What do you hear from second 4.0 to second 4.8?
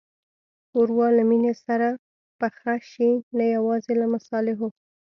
له مصالحو.